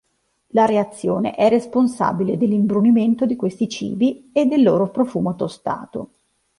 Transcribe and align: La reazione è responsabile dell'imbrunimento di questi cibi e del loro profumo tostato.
La 0.53 0.65
reazione 0.65 1.35
è 1.35 1.47
responsabile 1.47 2.35
dell'imbrunimento 2.35 3.27
di 3.27 3.35
questi 3.35 3.69
cibi 3.69 4.31
e 4.33 4.47
del 4.47 4.63
loro 4.63 4.89
profumo 4.89 5.35
tostato. 5.35 6.13